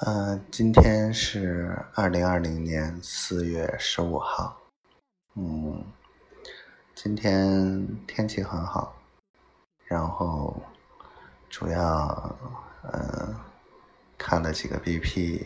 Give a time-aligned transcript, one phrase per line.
[0.00, 4.56] 呃，今天是二零二零年四月十五号。
[5.34, 5.84] 嗯，
[6.94, 8.94] 今天天气很好，
[9.86, 10.56] 然后
[11.50, 11.82] 主要
[12.84, 13.34] 呃
[14.16, 15.44] 看了几个 BP，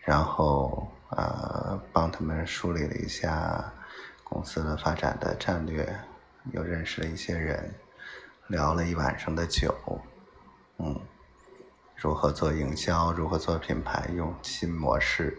[0.00, 3.72] 然后呃帮他们梳理了一下
[4.22, 5.90] 公司的发展的战略，
[6.52, 7.74] 又认识了一些人，
[8.48, 9.74] 聊了一晚上的酒，
[10.76, 11.00] 嗯，
[12.00, 15.36] 如何做营销，如何做品牌，用新模式，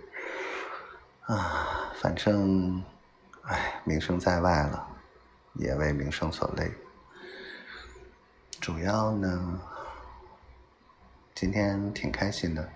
[1.26, 2.84] 啊，反正。
[3.44, 4.88] 哎，名声在外了，
[5.56, 6.72] 也为名声所累。
[8.62, 9.60] 主要呢，
[11.34, 12.70] 今天挺开心的，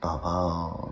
[0.00, 0.90] 宝宝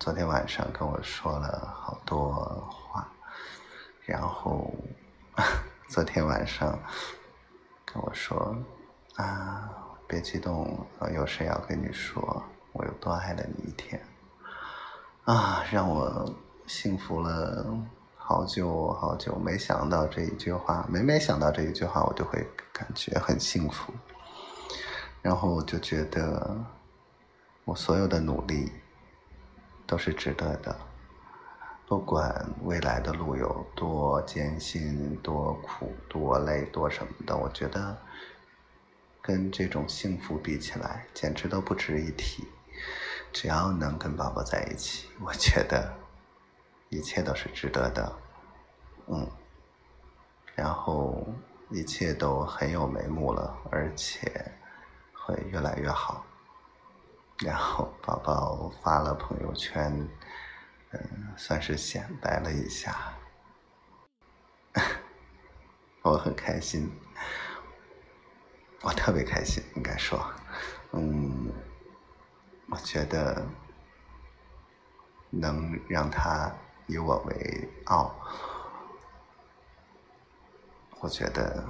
[0.00, 2.32] 昨天晚上跟我说了好多
[2.68, 3.08] 话，
[4.04, 4.74] 然后
[5.88, 6.76] 昨天晚上
[7.92, 8.56] 跟我说
[9.16, 9.68] 啊，
[10.06, 14.00] 别激动，我有事要跟你说，我有多爱了你一天。
[15.24, 16.32] 啊，让我
[16.66, 17.66] 幸福了
[18.16, 19.36] 好久好久。
[19.36, 23.92] 没想到这一句话，每每想到这一句话，我就会感觉很幸福。
[25.20, 26.56] 然后我就觉得，
[27.64, 28.72] 我所有的努力
[29.86, 30.76] 都是值得的，
[31.90, 37.98] 不管未来的路有多艰辛、多苦、多累、多什么的，我觉得
[39.20, 42.46] 跟这种幸福比起来，简直都不值一提。
[43.32, 45.92] 只要能跟宝宝在一起，我觉得
[46.90, 48.12] 一切都是值得的，
[49.08, 49.28] 嗯，
[50.54, 51.26] 然后
[51.70, 54.30] 一切都很有眉目了，而且
[55.12, 56.24] 会越来越好。
[57.40, 60.08] 然后宝宝发了朋友圈，
[60.92, 63.14] 嗯，算是显摆了一下，
[66.02, 66.90] 我很开心，
[68.82, 70.18] 我特别开心，应该说，
[70.92, 71.52] 嗯。
[72.72, 73.44] 我觉得
[75.28, 76.54] 能让他
[76.86, 78.14] 以我为傲，
[81.00, 81.64] 我觉得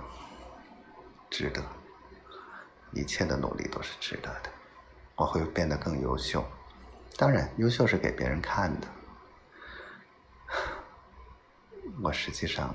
[1.31, 1.65] 值得，
[2.93, 4.51] 一切的努力都是值得的。
[5.17, 6.45] 我会变得更优秀，
[7.17, 8.87] 当然，优秀是给别人看的。
[12.03, 12.75] 我实际上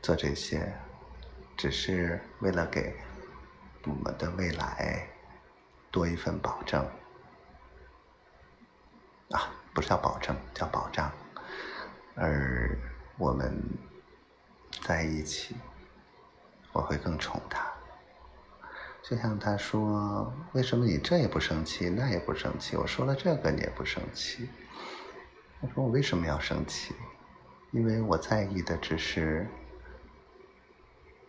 [0.00, 0.72] 做这些，
[1.56, 2.94] 只是为了给
[3.84, 5.08] 我们的未来。
[5.90, 6.82] 多一份保证
[9.28, 11.12] 啊，不是叫保证，叫保障。
[12.14, 12.78] 而
[13.18, 13.62] 我们
[14.86, 15.54] 在一起，
[16.72, 17.70] 我会更宠他。
[19.02, 22.74] 就像他说：“为什么你这也不生气，那也不生气？
[22.74, 24.48] 我说了这个你也不生气。”
[25.62, 26.92] 他说：“我为什么要生气？
[27.70, 29.46] 因为我在意的只是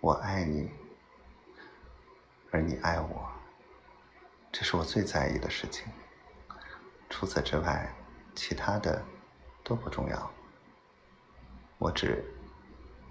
[0.02, 0.72] 我爱你，
[2.50, 3.30] 而你爱我。”
[4.52, 5.86] 这是我最在意的事情，
[7.12, 7.94] 除此之外，
[8.34, 9.06] 其他的
[9.64, 10.32] 都不重要。
[11.78, 12.26] 我只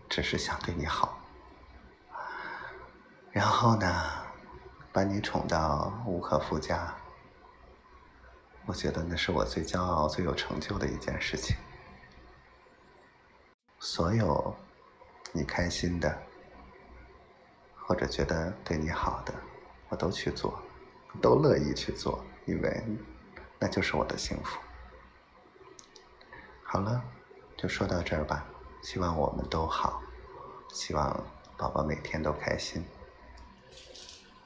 [0.09, 1.21] 只是想对你好，
[3.31, 3.87] 然后呢，
[4.93, 6.93] 把你宠到无可复加。
[8.67, 11.57] 我觉得那是我最骄傲、最有成就的一件事情。
[13.81, 14.55] 所有
[15.33, 16.17] 你开心的，
[17.77, 19.35] 或者觉得对你好的，
[19.89, 20.63] 我都去做。
[21.21, 22.83] 都乐意去做，因为
[23.59, 24.59] 那就是我的幸福。
[26.65, 27.05] 好了，
[27.57, 28.47] 就说到这儿吧。
[28.83, 30.03] 希望我们都好，
[30.73, 31.25] 希望
[31.59, 32.83] 宝宝每天都开心。